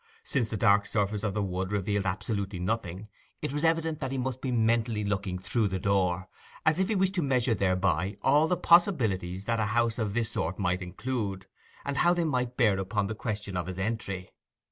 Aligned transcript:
Since 0.23 0.49
the 0.49 0.57
dark 0.57 0.87
surface 0.87 1.21
of 1.21 1.35
the 1.35 1.43
wood 1.43 1.71
revealed 1.71 2.07
absolutely 2.07 2.57
nothing, 2.57 3.07
it 3.39 3.53
was 3.53 3.63
evident 3.63 3.99
that 3.99 4.11
he 4.11 4.17
must 4.17 4.41
be 4.41 4.49
mentally 4.51 5.03
looking 5.03 5.37
through 5.37 5.67
the 5.67 5.77
door, 5.77 6.27
as 6.65 6.79
if 6.79 6.87
he 6.89 6.95
wished 6.95 7.13
to 7.13 7.21
measure 7.21 7.53
thereby 7.53 8.17
all 8.23 8.47
the 8.47 8.57
possibilities 8.57 9.45
that 9.45 9.59
a 9.59 9.65
house 9.77 9.99
of 9.99 10.15
this 10.15 10.31
sort 10.31 10.57
might 10.57 10.81
include, 10.81 11.45
and 11.85 11.97
how 11.97 12.15
they 12.15 12.23
might 12.23 12.57
bear 12.57 12.79
upon 12.79 13.05
the 13.05 13.13
question 13.13 13.55
of 13.55 13.67
his 13.67 13.77
entry. 13.77 14.31